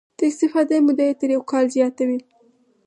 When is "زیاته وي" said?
1.75-2.19